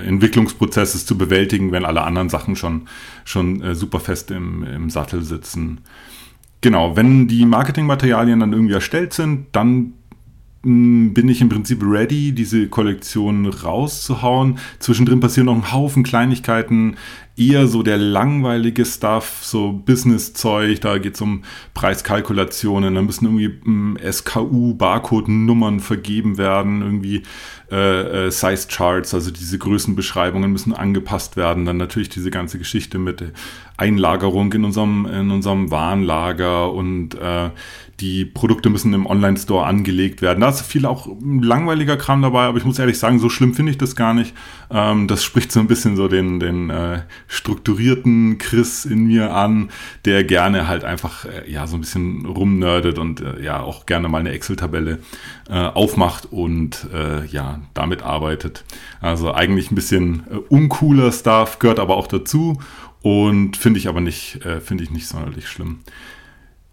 Entwicklungsprozesses 0.05 1.05
zu 1.05 1.15
bewältigen, 1.15 1.71
wenn 1.71 1.85
alle 1.85 2.01
anderen 2.01 2.29
Sachen 2.29 2.55
schon, 2.55 2.87
schon 3.23 3.61
äh, 3.61 3.75
super 3.75 3.99
fest 3.99 4.31
im, 4.31 4.63
im 4.73 4.89
Sattel 4.89 5.23
sitzen. 5.23 5.81
Genau, 6.61 6.95
wenn 6.95 7.27
die 7.27 7.45
Marketingmaterialien 7.45 8.39
dann 8.39 8.53
irgendwie 8.53 8.73
erstellt 8.73 9.13
sind, 9.13 9.47
dann 9.51 9.93
bin 10.63 11.27
ich 11.27 11.41
im 11.41 11.49
Prinzip 11.49 11.83
ready, 11.83 12.31
diese 12.31 12.69
Kollektion 12.69 13.45
rauszuhauen. 13.45 14.59
Zwischendrin 14.79 15.19
passieren 15.19 15.47
noch 15.47 15.55
ein 15.55 15.73
Haufen 15.73 16.03
Kleinigkeiten, 16.03 16.95
eher 17.35 17.67
so 17.67 17.81
der 17.81 17.97
langweilige 17.97 18.85
Stuff, 18.85 19.39
so 19.41 19.71
Business-Zeug, 19.71 20.81
da 20.81 20.97
geht 20.99 21.15
es 21.15 21.21
um 21.21 21.43
Preiskalkulationen, 21.73 22.93
da 22.93 23.01
müssen 23.01 23.25
irgendwie 23.25 23.59
hm, 23.63 23.97
SKU-Barcode-Nummern 24.11 25.79
vergeben 25.79 26.37
werden, 26.37 26.81
irgendwie 26.81 27.23
äh, 27.71 28.27
äh, 28.27 28.31
Size-Charts, 28.31 29.15
also 29.15 29.31
diese 29.31 29.57
Größenbeschreibungen 29.57 30.51
müssen 30.51 30.73
angepasst 30.73 31.35
werden, 31.35 31.65
dann 31.65 31.77
natürlich 31.77 32.09
diese 32.09 32.29
ganze 32.29 32.59
Geschichte 32.59 32.99
mit 32.99 33.23
Einlagerung 33.77 34.53
in 34.53 34.63
unserem, 34.63 35.07
in 35.07 35.31
unserem 35.31 35.71
Warenlager 35.71 36.71
und 36.71 37.15
äh, 37.15 37.49
die 37.99 38.25
Produkte 38.25 38.69
müssen 38.69 38.93
im 38.93 39.05
Online-Store 39.05 39.65
angelegt 39.65 40.21
werden. 40.21 40.41
Da 40.41 40.49
ist 40.49 40.61
viel 40.61 40.85
auch 40.85 41.07
langweiliger 41.23 41.95
Kram 41.97 42.21
dabei, 42.21 42.43
aber 42.43 42.57
ich 42.57 42.65
muss 42.65 42.79
ehrlich 42.79 42.99
sagen, 42.99 43.17
so 43.17 43.29
schlimm 43.29 43.53
finde 43.53 43.71
ich 43.71 43.77
das 43.77 43.95
gar 43.95 44.13
nicht. 44.13 44.35
Ähm, 44.69 45.07
das 45.07 45.23
spricht 45.23 45.51
so 45.51 45.59
ein 45.59 45.67
bisschen 45.67 45.95
so 45.95 46.07
den, 46.07 46.39
den 46.39 46.69
äh, 46.69 47.01
strukturierten 47.27 48.37
Chris 48.37 48.85
in 48.85 49.05
mir 49.05 49.33
an, 49.33 49.69
der 50.05 50.23
gerne 50.23 50.67
halt 50.67 50.83
einfach 50.83 51.25
äh, 51.25 51.49
ja 51.49 51.67
so 51.67 51.77
ein 51.77 51.81
bisschen 51.81 52.25
rumnerdet 52.25 52.97
und 52.97 53.21
äh, 53.21 53.43
ja 53.43 53.61
auch 53.61 53.85
gerne 53.85 54.09
mal 54.09 54.19
eine 54.19 54.31
Excel-Tabelle 54.31 54.99
äh, 55.49 55.53
aufmacht 55.53 56.27
und 56.31 56.87
äh, 56.93 57.25
ja 57.25 57.61
damit 57.73 58.01
arbeitet. 58.01 58.63
Also 59.01 59.33
eigentlich 59.33 59.71
ein 59.71 59.75
bisschen 59.75 60.23
äh, 60.29 60.35
uncooler 60.49 61.11
Stuff, 61.11 61.59
gehört 61.59 61.79
aber 61.79 61.97
auch 61.97 62.07
dazu 62.07 62.61
und 63.01 63.57
finde 63.57 63.79
ich 63.79 63.89
aber 63.89 63.99
nicht, 63.99 64.39
finde 64.63 64.85
ich 64.85 64.89
nicht 64.89 65.07
sonderlich 65.07 65.49
schlimm. 65.49 65.79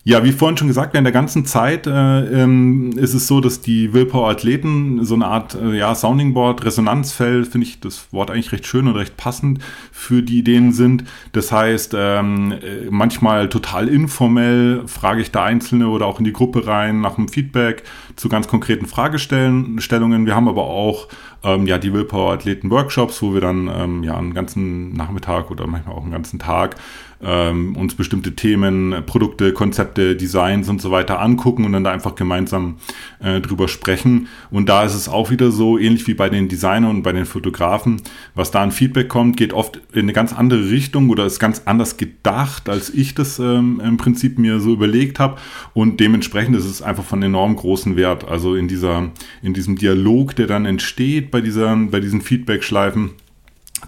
Ja, 0.03 0.25
wie 0.25 0.33
vorhin 0.33 0.57
schon 0.57 0.69
gesagt, 0.69 0.95
während 0.95 1.05
der 1.05 1.13
ganzen 1.13 1.45
Zeit 1.45 1.87
äh, 1.87 1.91
ähm, 1.91 2.93
ist 2.97 3.13
es 3.13 3.27
so, 3.27 3.43
dass 3.43 3.61
die 3.61 3.93
Willpower-Athleten 3.93 5.05
so 5.05 5.15
eine 5.15 5.27
Art 5.27 5.55
äh, 5.55 5.77
ja, 5.77 5.95
Sounding 5.95 6.33
Board, 6.33 6.65
Resonanzfeld, 6.65 7.47
finde 7.47 7.67
ich 7.67 7.81
das 7.81 8.11
Wort 8.11 8.31
eigentlich 8.31 8.51
recht 8.51 8.67
schön 8.67 8.89
und 8.89 8.97
recht 8.97 9.19
passend 9.19 9.59
für 9.93 10.23
die 10.23 10.39
Ideen 10.39 10.73
sind. 10.73 11.05
Das 11.33 11.53
heißt, 11.53 11.95
ähm, 11.99 12.53
äh, 12.53 12.89
manchmal 12.89 13.51
total 13.51 13.89
informell 13.89 14.85
frage 14.87 15.21
ich 15.21 15.33
da 15.33 15.45
Einzelne 15.45 15.89
oder 15.89 16.07
auch 16.07 16.19
in 16.19 16.25
die 16.25 16.33
Gruppe 16.33 16.67
rein 16.67 17.03
nach 17.03 17.19
einem 17.19 17.29
Feedback 17.29 17.83
zu 18.17 18.31
ganz 18.31 18.49
konkreten 18.49 18.87
Fragestellungen. 18.87 20.25
Wir 20.25 20.35
haben 20.35 20.49
aber 20.49 20.65
auch 20.65 21.09
ähm, 21.45 21.67
ja, 21.67 21.77
die 21.77 21.93
Willpower-Athleten-Workshops, 21.93 23.21
wo 23.21 23.35
wir 23.35 23.43
dann 23.43 23.71
ähm, 23.73 24.03
ja 24.03 24.17
einen 24.17 24.33
ganzen 24.33 24.95
Nachmittag 24.95 25.51
oder 25.51 25.67
manchmal 25.67 25.95
auch 25.95 26.03
einen 26.03 26.13
ganzen 26.13 26.39
Tag 26.39 26.77
ähm, 27.23 27.77
uns 27.77 27.95
bestimmte 27.95 28.35
Themen, 28.35 28.95
Produkte, 29.07 29.53
Konzepte, 29.53 30.17
Designs 30.17 30.69
und 30.69 30.81
so 30.81 30.91
weiter 30.91 31.21
angucken 31.21 31.65
und 31.65 31.73
dann 31.73 31.85
da 31.85 31.93
einfach 31.93 32.15
gemeinsam 32.15 32.77
äh, 33.23 33.41
drüber 33.41 33.69
sprechen. 33.69 34.29
Und 34.51 34.69
da 34.69 34.85
ist 34.85 34.95
es 34.95 35.09
auch 35.09 35.31
wieder 35.31 35.51
so, 35.51 35.79
ähnlich 35.79 36.07
wie 36.07 36.15
bei 36.15 36.29
den 36.29 36.49
Designern 36.49 36.91
und 36.91 37.03
bei 37.03 37.13
den 37.13 37.27
Fotografen, 37.27 38.01
was 38.35 38.51
da 38.51 38.63
an 38.63 38.73
Feedback 38.73 39.09
kommt, 39.09 39.37
geht 39.37 39.53
oft 39.53 39.81
in 39.93 40.01
eine 40.01 40.13
ganz 40.13 40.33
andere 40.33 40.71
Richtung 40.71 41.11
oder 41.11 41.27
ist 41.27 41.39
ganz 41.39 41.63
anders 41.67 41.97
gedacht, 41.97 42.69
als 42.69 42.91
ich 42.91 43.15
das 43.15 43.39
ähm, 43.39 43.81
im 43.85 43.97
Prinzip 43.97 44.39
mir 44.39 44.61
so 44.61 44.73
überlegt 44.73 45.19
habe. 45.19 45.37
Und 45.75 46.01
dementsprechend 46.01 46.57
ist 46.57 46.65
es 46.67 46.83
einfach 46.83 47.05
von 47.05 47.23
enorm 47.23 47.57
großen 47.57 47.97
Wert. 47.97 48.27
Also 48.27 48.55
in 48.55 48.69
dieser, 48.69 49.11
in 49.43 49.55
diesem 49.55 49.77
Dialog, 49.77 50.35
der 50.37 50.47
dann 50.47 50.65
entsteht 50.65 51.31
bei 51.31 51.41
dieser, 51.41 51.77
bei 51.77 52.01
diesen 52.01 52.23
Feedback-Schleifen, 52.23 53.11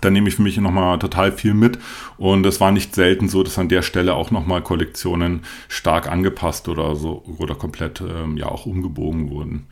da 0.01 0.11
nehme 0.11 0.29
ich 0.29 0.37
für 0.37 0.43
mich 0.43 0.57
nochmal 0.57 0.99
total 0.99 1.33
viel 1.33 1.55
mit. 1.55 1.79
Und 2.17 2.47
es 2.47 2.61
war 2.61 2.73
nicht 2.73 2.95
selten 2.95 3.29
so, 3.29 3.43
dass 3.43 3.59
an 3.59 3.69
der 3.69 3.83
Stelle 3.83 4.15
auch 4.15 4.31
nochmal 4.31 4.63
Kollektionen 4.63 5.43
stark 5.69 6.11
angepasst 6.11 6.69
oder 6.69 6.97
so 6.97 7.23
oder 7.39 7.55
komplett 7.55 8.01
ähm, 8.01 8.37
ja 8.37 8.47
auch 8.47 8.67
umgebogen 8.67 9.31
wurden. 9.31 9.67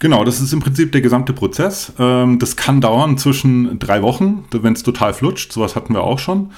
Genau, 0.00 0.22
das 0.22 0.40
ist 0.40 0.52
im 0.52 0.60
Prinzip 0.60 0.92
der 0.92 1.00
gesamte 1.00 1.32
Prozess. 1.32 1.92
Ähm, 1.98 2.38
das 2.38 2.56
kann 2.56 2.80
dauern 2.80 3.18
zwischen 3.18 3.78
drei 3.80 4.02
Wochen, 4.02 4.44
wenn 4.52 4.72
es 4.72 4.84
total 4.84 5.12
flutscht. 5.12 5.52
Sowas 5.52 5.74
hatten 5.74 5.92
wir 5.94 6.02
auch 6.02 6.20
schon. 6.20 6.52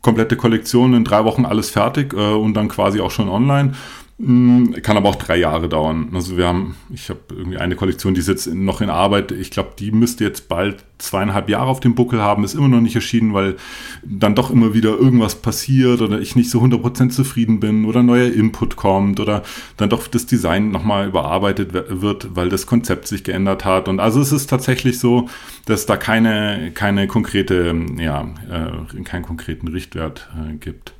Komplette 0.00 0.36
Kollektion 0.36 0.94
in 0.94 1.02
drei 1.02 1.24
Wochen 1.24 1.44
alles 1.44 1.70
fertig 1.70 2.12
äh, 2.12 2.16
und 2.16 2.54
dann 2.54 2.68
quasi 2.68 3.00
auch 3.00 3.10
schon 3.10 3.28
online. 3.28 3.72
Mm, 4.16 4.74
kann 4.82 4.96
aber 4.96 5.08
auch 5.08 5.16
drei 5.16 5.36
Jahre 5.36 5.68
dauern. 5.68 6.10
Also 6.14 6.36
wir 6.36 6.46
haben, 6.46 6.76
ich 6.92 7.10
habe 7.10 7.18
irgendwie 7.30 7.58
eine 7.58 7.74
Kollektion, 7.74 8.14
die 8.14 8.20
ist 8.20 8.28
jetzt 8.28 8.46
noch 8.46 8.80
in 8.80 8.88
Arbeit. 8.88 9.32
Ich 9.32 9.50
glaube, 9.50 9.70
die 9.76 9.90
müsste 9.90 10.22
jetzt 10.22 10.48
bald 10.48 10.84
zweieinhalb 10.98 11.48
Jahre 11.48 11.66
auf 11.66 11.80
dem 11.80 11.96
Buckel 11.96 12.20
haben, 12.22 12.44
ist 12.44 12.54
immer 12.54 12.68
noch 12.68 12.80
nicht 12.80 12.94
erschienen, 12.94 13.34
weil 13.34 13.56
dann 14.04 14.36
doch 14.36 14.52
immer 14.52 14.72
wieder 14.72 14.90
irgendwas 14.90 15.34
passiert 15.34 16.00
oder 16.00 16.20
ich 16.20 16.36
nicht 16.36 16.48
so 16.48 16.60
100% 16.60 17.10
zufrieden 17.10 17.58
bin 17.58 17.84
oder 17.86 18.04
neuer 18.04 18.32
Input 18.32 18.76
kommt 18.76 19.18
oder 19.18 19.42
dann 19.78 19.90
doch 19.90 20.06
das 20.06 20.26
Design 20.26 20.70
nochmal 20.70 21.08
überarbeitet 21.08 21.72
wird, 21.72 22.36
weil 22.36 22.48
das 22.48 22.66
Konzept 22.66 23.08
sich 23.08 23.24
geändert 23.24 23.64
hat. 23.64 23.88
Und 23.88 23.98
also 23.98 24.20
es 24.20 24.30
ist 24.30 24.48
tatsächlich 24.48 25.00
so, 25.00 25.28
dass 25.66 25.86
da 25.86 25.96
keine, 25.96 26.70
keine 26.72 27.08
konkrete, 27.08 27.74
ja, 27.98 28.28
äh, 28.48 29.02
keinen 29.02 29.24
konkreten 29.24 29.66
Richtwert 29.66 30.28
äh, 30.36 30.54
gibt. 30.54 30.94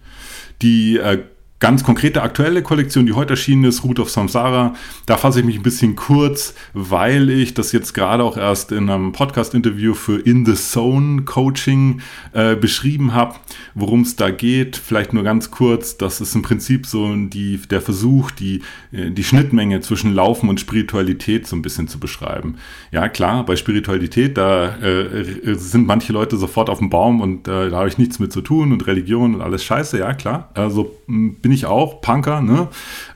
Die 0.62 0.96
äh, 0.96 1.22
ganz 1.64 1.82
konkrete 1.82 2.20
aktuelle 2.20 2.62
Kollektion, 2.62 3.06
die 3.06 3.14
heute 3.14 3.32
erschienen 3.32 3.64
ist, 3.64 3.84
Root 3.84 3.98
of 3.98 4.10
Samsara. 4.10 4.74
Da 5.06 5.16
fasse 5.16 5.40
ich 5.40 5.46
mich 5.46 5.56
ein 5.56 5.62
bisschen 5.62 5.96
kurz, 5.96 6.54
weil 6.74 7.30
ich 7.30 7.54
das 7.54 7.72
jetzt 7.72 7.94
gerade 7.94 8.22
auch 8.22 8.36
erst 8.36 8.70
in 8.70 8.90
einem 8.90 9.12
Podcast-Interview 9.12 9.94
für 9.94 10.18
In 10.18 10.44
the 10.44 10.56
Zone 10.56 11.22
Coaching 11.22 12.02
äh, 12.34 12.54
beschrieben 12.54 13.14
habe, 13.14 13.36
worum 13.74 14.02
es 14.02 14.14
da 14.14 14.28
geht. 14.28 14.76
Vielleicht 14.76 15.14
nur 15.14 15.22
ganz 15.22 15.50
kurz, 15.50 15.96
das 15.96 16.20
ist 16.20 16.34
im 16.34 16.42
Prinzip 16.42 16.84
so 16.84 17.16
die, 17.16 17.56
der 17.56 17.80
Versuch, 17.80 18.30
die, 18.30 18.60
äh, 18.92 19.10
die 19.10 19.24
Schnittmenge 19.24 19.80
zwischen 19.80 20.12
Laufen 20.12 20.50
und 20.50 20.60
Spiritualität 20.60 21.46
so 21.46 21.56
ein 21.56 21.62
bisschen 21.62 21.88
zu 21.88 21.98
beschreiben. 21.98 22.56
Ja, 22.92 23.08
klar, 23.08 23.46
bei 23.46 23.56
Spiritualität, 23.56 24.36
da 24.36 24.76
äh, 24.82 25.54
sind 25.54 25.86
manche 25.86 26.12
Leute 26.12 26.36
sofort 26.36 26.68
auf 26.68 26.80
dem 26.80 26.90
Baum 26.90 27.22
und 27.22 27.48
äh, 27.48 27.70
da 27.70 27.78
habe 27.78 27.88
ich 27.88 27.96
nichts 27.96 28.18
mit 28.18 28.34
zu 28.34 28.42
tun 28.42 28.70
und 28.70 28.86
Religion 28.86 29.34
und 29.34 29.40
alles 29.40 29.64
scheiße, 29.64 29.98
ja 29.98 30.12
klar. 30.12 30.50
Also 30.52 30.94
bin 31.06 31.53
ich 31.53 31.53
auch, 31.66 32.00
Punker, 32.00 32.40
ne? 32.40 32.68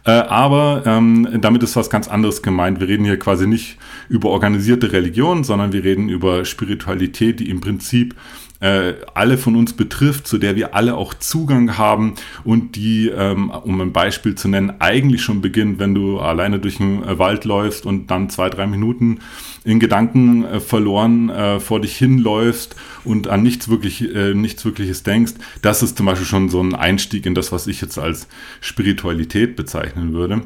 Äh, 0.05 0.13
aber 0.13 0.83
ähm, 0.87 1.29
damit 1.41 1.63
ist 1.63 1.77
was 1.77 1.91
ganz 1.91 2.09
anderes 2.09 2.43
gemeint. 2.43 2.81
Wir 2.81 2.89
reden 2.89 3.05
hier 3.05 3.19
quasi 3.19 3.47
nicht 3.47 3.79
über 4.09 4.31
organisierte 4.31 4.93
Religion, 4.93 5.45
sondern 5.45 5.73
wir 5.73 5.85
reden 5.85 6.09
über 6.09 6.45
Spiritualität, 6.45 7.41
die 7.41 7.51
im 7.51 7.61
Prinzip 7.61 8.15
äh, 8.61 8.95
alle 9.15 9.39
von 9.39 9.55
uns 9.57 9.73
betrifft, 9.73 10.27
zu 10.27 10.39
der 10.39 10.57
wir 10.57 10.75
alle 10.75 10.97
auch 10.97 11.15
Zugang 11.15 11.79
haben 11.79 12.15
und 12.45 12.77
die, 12.77 13.09
ähm, 13.09 13.51
um 13.51 13.81
ein 13.81 13.93
Beispiel 13.93 14.35
zu 14.35 14.49
nennen, 14.49 14.75
eigentlich 14.81 15.23
schon 15.23 15.41
beginnt, 15.41 15.79
wenn 15.79 15.95
du 15.95 16.19
alleine 16.19 16.59
durch 16.59 16.79
den 16.79 17.03
äh, 17.05 17.19
Wald 17.19 17.45
läufst 17.45 17.87
und 17.87 18.11
dann 18.11 18.31
zwei, 18.31 18.51
drei 18.51 18.67
Minuten 18.67 19.21
in 19.65 19.79
Gedanken 19.79 20.45
äh, 20.45 20.61
verloren 20.61 21.31
äh, 21.31 21.61
vor 21.61 21.81
dich 21.81 21.97
hinläufst 21.97 22.75
und 23.05 23.29
an 23.29 23.43
nichts 23.43 23.69
wirklich, 23.69 24.03
äh, 24.15 24.35
nichts 24.35 24.65
wirkliches 24.65 25.03
denkst. 25.03 25.35
Das 25.63 25.83
ist 25.83 25.97
zum 25.97 26.07
Beispiel 26.07 26.27
schon 26.27 26.49
so 26.49 26.61
ein 26.61 26.75
Einstieg 26.75 27.27
in 27.27 27.35
das, 27.35 27.53
was 27.53 27.67
ich 27.67 27.81
jetzt 27.81 27.99
als 27.99 28.29
Spiritualität 28.61 29.57
bezeichnen 29.57 30.13
würde. 30.15 30.43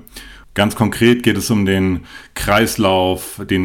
Ganz 0.55 0.77
konkret 0.77 1.23
geht 1.23 1.39
es 1.39 1.51
um 1.51 1.65
den 1.65 2.01
Kreislauf, 2.35 3.41
den 3.49 3.63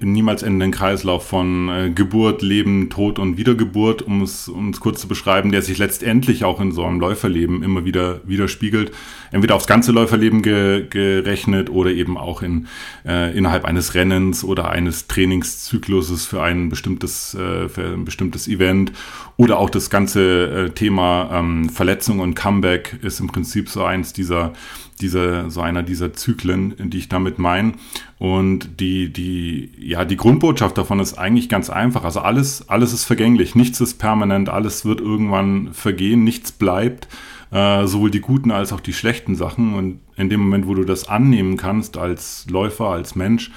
niemals 0.00 0.42
endenden 0.42 0.72
Kreislauf 0.72 1.28
von 1.28 1.68
äh, 1.68 1.90
Geburt, 1.90 2.42
Leben, 2.42 2.90
Tod 2.90 3.20
und 3.20 3.36
Wiedergeburt, 3.36 4.02
um 4.02 4.20
es, 4.20 4.48
um 4.48 4.70
es 4.70 4.80
kurz 4.80 5.00
zu 5.00 5.06
beschreiben, 5.06 5.52
der 5.52 5.62
sich 5.62 5.78
letztendlich 5.78 6.44
auch 6.44 6.60
in 6.60 6.72
so 6.72 6.84
einem 6.84 6.98
Läuferleben 6.98 7.62
immer 7.62 7.84
wieder 7.84 8.20
widerspiegelt. 8.24 8.90
Entweder 9.30 9.54
aufs 9.54 9.68
ganze 9.68 9.92
Läuferleben 9.92 10.42
ge, 10.42 10.88
gerechnet 10.90 11.70
oder 11.70 11.90
eben 11.90 12.18
auch 12.18 12.42
in, 12.42 12.66
äh, 13.06 13.36
innerhalb 13.36 13.64
eines 13.64 13.94
Rennens 13.94 14.42
oder 14.42 14.70
eines 14.70 15.06
Trainingszykluses 15.06 16.26
für 16.26 16.42
ein 16.42 16.68
bestimmtes, 16.68 17.34
äh, 17.34 17.68
für 17.68 17.92
ein 17.92 18.04
bestimmtes 18.04 18.48
Event. 18.48 18.90
Oder 19.36 19.58
auch 19.58 19.70
das 19.70 19.88
ganze 19.88 20.66
äh, 20.66 20.70
Thema 20.70 21.30
ähm, 21.32 21.68
Verletzung 21.68 22.18
und 22.18 22.34
Comeback 22.34 22.98
ist 23.02 23.20
im 23.20 23.28
Prinzip 23.28 23.68
so 23.68 23.84
eins 23.84 24.12
dieser 24.12 24.52
dieser, 25.00 25.50
so 25.50 25.60
einer 25.60 25.82
dieser 25.82 26.12
Zyklen, 26.12 26.74
die 26.90 26.98
ich 26.98 27.08
damit 27.08 27.38
meine. 27.38 27.72
Und 28.18 28.80
die, 28.80 29.12
die, 29.12 29.70
ja, 29.78 30.04
die 30.04 30.16
Grundbotschaft 30.16 30.78
davon 30.78 31.00
ist 31.00 31.14
eigentlich 31.14 31.48
ganz 31.48 31.70
einfach. 31.70 32.04
Also 32.04 32.20
alles, 32.20 32.68
alles 32.68 32.92
ist 32.92 33.04
vergänglich, 33.04 33.54
nichts 33.54 33.80
ist 33.80 33.98
permanent, 33.98 34.48
alles 34.48 34.84
wird 34.84 35.00
irgendwann 35.00 35.72
vergehen, 35.72 36.24
nichts 36.24 36.52
bleibt. 36.52 37.08
Äh, 37.50 37.86
sowohl 37.86 38.10
die 38.10 38.20
guten 38.20 38.50
als 38.50 38.72
auch 38.72 38.80
die 38.80 38.92
schlechten 38.92 39.36
Sachen. 39.36 39.74
Und 39.74 40.00
in 40.16 40.28
dem 40.28 40.40
Moment, 40.40 40.66
wo 40.66 40.74
du 40.74 40.84
das 40.84 41.08
annehmen 41.08 41.56
kannst 41.56 41.96
als 41.96 42.46
Läufer, 42.50 42.86
als 42.86 43.14
Mensch, 43.14 43.52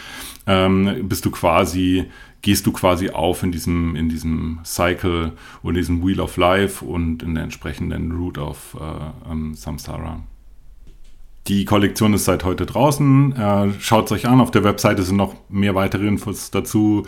ähm, 0.46 1.08
bist 1.10 1.26
du 1.26 1.32
quasi, 1.32 2.06
gehst 2.44 2.68
du 2.68 2.72
quasi 2.72 3.10
auf 3.10 3.42
in 3.42 3.52
diesem, 3.52 3.96
in 3.96 4.08
diesem 4.08 4.60
Cycle 4.64 5.34
und 5.64 5.76
diesem 5.76 6.06
Wheel 6.06 6.20
of 6.20 6.38
Life 6.38 6.86
und 6.86 7.24
in 7.24 7.34
der 7.34 7.44
entsprechenden 7.44 8.12
Route 8.12 8.42
of 8.42 8.78
äh, 8.80 9.30
um, 9.32 9.56
Samsara. 9.56 10.22
Die 11.48 11.64
Kollektion 11.66 12.14
ist 12.14 12.26
seit 12.26 12.44
heute 12.44 12.66
draußen. 12.66 13.36
Äh, 13.36 13.70
Schaut 13.80 14.08
es 14.08 14.12
euch 14.12 14.28
an. 14.28 14.42
Auf 14.42 14.52
der 14.52 14.64
Webseite 14.64 15.04
sind 15.04 15.16
noch 15.16 15.36
mehr 15.50 15.76
weitere 15.76 16.08
Infos 16.08 16.52
dazu. 16.52 17.06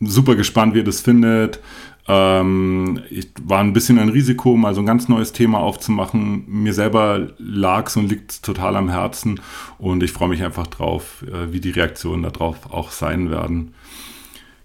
Super 0.00 0.36
gespannt, 0.36 0.74
wie 0.74 0.78
ihr 0.78 0.84
das 0.84 1.00
findet. 1.00 1.60
Ähm, 2.06 3.00
ich 3.10 3.28
war 3.42 3.60
ein 3.60 3.72
bisschen 3.72 3.98
ein 3.98 4.08
Risiko, 4.08 4.56
mal 4.56 4.74
so 4.74 4.80
ein 4.80 4.86
ganz 4.86 5.08
neues 5.08 5.32
Thema 5.32 5.58
aufzumachen. 5.58 6.44
Mir 6.46 6.72
selber 6.72 7.28
lag 7.38 7.86
es 7.86 7.96
und 7.96 8.08
liegt 8.08 8.42
total 8.42 8.76
am 8.76 8.88
Herzen 8.88 9.40
und 9.78 10.02
ich 10.02 10.12
freue 10.12 10.28
mich 10.28 10.42
einfach 10.42 10.66
drauf, 10.66 11.24
äh, 11.26 11.52
wie 11.52 11.60
die 11.60 11.70
Reaktionen 11.70 12.22
darauf 12.22 12.72
auch 12.72 12.90
sein 12.90 13.30
werden. 13.30 13.74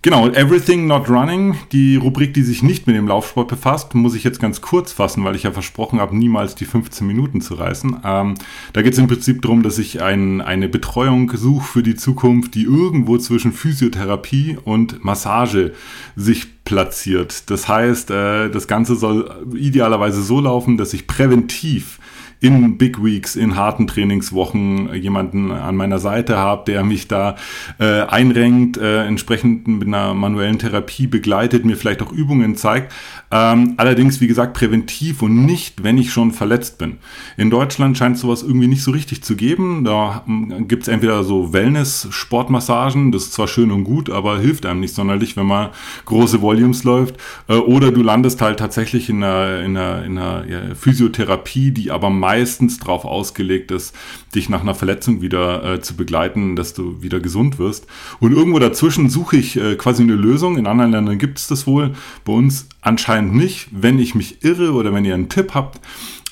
Genau, 0.04 0.28
Everything 0.28 0.86
Not 0.86 1.10
Running, 1.10 1.56
die 1.72 1.96
Rubrik, 1.96 2.34
die 2.34 2.44
sich 2.44 2.62
nicht 2.62 2.88
mit 2.88 2.96
dem 2.98 3.08
Laufsport 3.08 3.48
befasst, 3.48 3.96
muss 3.96 4.16
ich 4.16 4.26
jetzt 4.26 4.42
ganz 4.42 4.60
kurz 4.60 4.92
fassen, 4.92 5.24
weil 5.24 5.34
ich 5.34 5.44
ja 5.44 5.54
versprochen 5.54 6.02
habe, 6.02 6.14
niemals 6.14 6.56
die 6.56 6.66
15 6.66 7.08
Minuten 7.08 7.40
zu 7.40 7.54
reißen. 7.54 8.02
Ähm, 8.04 8.36
da 8.74 8.82
geht 8.82 8.92
es 8.92 9.00
im 9.00 9.08
Prinzip 9.08 9.42
darum, 9.42 9.64
dass 9.64 9.78
ich 9.78 10.02
ein, 10.02 10.42
eine 10.42 10.68
Betreuung 10.68 11.32
suche 11.34 11.66
für 11.66 11.84
die 11.84 11.96
Zukunft, 11.96 12.54
die 12.56 12.64
irgendwo 12.64 13.18
zwischen 13.18 13.54
Physiotherapie 13.54 14.58
und 14.66 15.06
Massage 15.06 15.72
sich 16.18 16.64
platziert. 16.66 17.50
Das 17.50 17.70
heißt, 17.70 18.12
äh, 18.12 18.50
das 18.50 18.68
Ganze 18.68 18.98
soll 18.98 19.46
idealerweise 19.56 20.22
so 20.22 20.42
laufen, 20.42 20.76
dass 20.76 20.94
ich 20.94 21.08
präventiv 21.08 22.00
in 22.44 22.78
Big 22.78 23.02
Weeks, 23.02 23.38
in 23.38 23.56
harten 23.56 23.88
Trainingswochen 23.88 24.94
jemanden 24.96 25.50
an 25.50 25.78
meiner 25.78 25.98
Seite 25.98 26.36
habe, 26.38 26.70
der 26.70 26.84
mich 26.84 27.08
da 27.08 27.38
äh, 27.80 28.02
einrenkt, 28.02 28.76
äh, 28.76 29.06
entsprechend 29.06 29.66
mit 29.66 29.88
einer 29.88 30.14
manuellen 30.14 30.60
Therapie 30.60 31.08
begleitet, 31.08 31.64
mir 31.64 31.78
vielleicht 31.78 32.02
auch 32.02 32.12
Übungen 32.12 32.58
zeigt. 32.58 32.92
Ähm, 33.32 33.76
allerdings, 33.78 34.20
wie 34.20 34.28
gesagt, 34.28 34.56
präventiv 34.56 35.22
und 35.22 35.46
nicht, 35.46 35.84
wenn 35.86 35.98
ich 35.98 36.12
schon 36.12 36.34
verletzt 36.34 36.78
bin. 36.78 36.98
In 37.38 37.50
Deutschland 37.50 37.98
scheint 37.98 38.18
sowas 38.18 38.44
irgendwie 38.44 38.68
nicht 38.68 38.84
so 38.84 38.92
richtig 38.92 39.24
zu 39.24 39.38
geben. 39.38 39.86
Da 39.86 40.24
hm, 40.26 40.68
gibt 40.68 40.84
es 40.84 40.90
entweder 40.90 41.24
so 41.24 41.54
Wellness-Sportmassagen, 41.54 43.14
das 43.14 43.24
ist 43.24 43.34
zwar 43.34 43.48
schön 43.48 43.72
und 43.72 43.86
gut, 43.86 44.10
aber 44.10 44.38
hilft 44.40 44.66
einem 44.66 44.82
nicht 44.82 44.94
sonderlich, 44.94 45.38
wenn 45.38 45.46
man 45.46 45.70
große 46.04 46.42
Volumes 46.42 46.84
läuft. 46.84 47.16
Äh, 47.48 47.54
oder 47.54 47.92
du 47.92 48.04
landest 48.04 48.42
halt 48.42 48.60
tatsächlich 48.60 49.10
in 49.10 49.24
einer, 49.24 49.62
in 49.62 49.78
einer, 49.78 50.04
in 50.04 50.18
einer 50.18 50.46
ja, 50.46 50.76
Physiotherapie, 50.76 51.72
die 51.72 51.90
aber 51.90 52.10
meistens 52.34 52.80
darauf 52.80 53.06
ausgelegt 53.06 53.70
ist, 53.70 53.96
dich 54.34 54.50
nach 54.50 54.62
einer 54.62 54.74
Verletzung 54.74 55.22
wieder 55.22 55.63
äh, 55.63 55.82
zu 55.82 55.96
begleiten, 55.96 56.56
dass 56.56 56.74
du 56.74 57.04
wieder 57.04 57.20
gesund 57.20 57.60
wirst. 57.60 57.86
Und 58.20 58.32
irgendwo 58.32 58.58
dazwischen 58.58 59.08
suche 59.10 59.38
ich 59.38 59.56
äh, 59.56 59.75
quasi 59.75 60.02
eine 60.02 60.16
Lösung. 60.16 60.58
In 60.58 60.66
anderen 60.66 60.92
Ländern 60.92 61.20
gibt 61.20 61.38
es 61.38 61.48
das 61.48 61.68
wohl, 61.68 61.94
bei 62.25 62.34
uns 62.34 62.68
anscheinend 62.82 63.36
nicht. 63.36 63.68
Wenn 63.72 64.00
ich 64.00 64.16
mich 64.16 64.44
irre 64.44 64.74
oder 64.74 64.94
wenn 64.96 65.06
ihr 65.06 65.13
einen 65.13 65.30
Tipp 65.30 65.54
habt, 65.54 65.80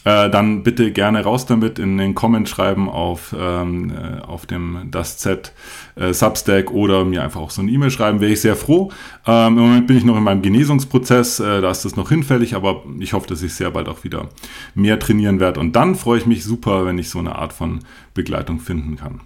äh, 0.04 0.30
dann 0.30 0.64
bitte 0.64 0.92
gerne 0.92 1.24
raus 1.24 1.46
damit 1.46 1.80
in 1.80 1.98
den 1.98 2.16
Comment 2.16 2.48
schreiben 2.50 2.90
auf, 2.90 3.36
ähm, 3.38 3.92
äh, 3.92 4.22
auf 4.22 4.46
dem 4.46 4.88
Das 4.92 5.18
Z 5.18 5.54
äh, 5.96 6.14
Substack 6.14 6.72
oder 6.72 7.06
mir 7.06 7.24
einfach 7.24 7.42
auch 7.42 7.52
so 7.52 7.62
eine 7.62 7.72
E-Mail 7.72 7.92
schreiben, 7.92 8.20
wäre 8.20 8.32
ich 8.32 8.42
sehr 8.42 8.56
froh. 8.56 8.92
Ähm, 9.26 9.58
Im 9.58 9.64
Moment 9.64 9.88
bin 9.88 9.98
ich 9.98 10.04
noch 10.04 10.18
in 10.18 10.24
meinem 10.24 10.42
Genesungsprozess, 10.42 11.40
äh, 11.40 11.62
da 11.62 11.72
ist 11.72 11.86
das 11.86 11.96
noch 11.96 12.10
hinfällig, 12.10 12.56
aber 12.56 12.84
ich 13.00 13.14
hoffe, 13.14 13.28
dass 13.28 13.44
ich 13.44 13.54
sehr 13.54 13.72
bald 13.72 13.88
auch 13.88 14.04
wieder 14.04 14.30
mehr 14.74 15.00
trainieren 15.00 15.40
werde. 15.40 15.60
Und 15.60 15.76
dann 15.76 15.96
freue 15.96 16.18
ich 16.18 16.26
mich 16.26 16.44
super, 16.44 16.86
wenn 16.86 16.98
ich 16.98 17.10
so 17.10 17.20
eine 17.20 17.36
Art 17.36 17.54
von 17.54 17.80
Begleitung 18.14 18.60
finden 18.60 18.96
kann. 18.96 19.22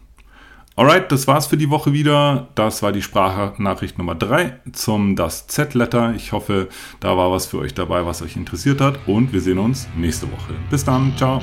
Alright, 0.77 1.09
das 1.09 1.25
war's 1.25 1.47
für 1.47 1.55
die 1.55 1.69
Woche 1.69 1.93
wieder. 1.93 2.49
Das 2.55 2.83
war 2.83 2.91
die 2.91 3.01
Sprachnachricht 3.01 3.97
Nummer 3.97 4.13
3 4.13 4.59
zum 4.73 5.15
Das 5.15 5.47
Z-Letter. 5.47 6.13
Ich 6.15 6.33
hoffe, 6.33 6.67
da 6.99 7.15
war 7.15 7.31
was 7.31 7.45
für 7.45 7.59
euch 7.59 7.73
dabei, 7.73 8.05
was 8.05 8.21
euch 8.21 8.35
interessiert 8.35 8.81
hat. 8.81 8.99
Und 9.07 9.31
wir 9.31 9.39
sehen 9.39 9.57
uns 9.57 9.87
nächste 9.95 10.29
Woche. 10.29 10.53
Bis 10.69 10.83
dann. 10.83 11.13
Ciao. 11.15 11.41